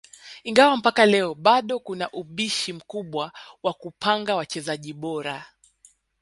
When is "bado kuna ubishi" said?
1.35-2.73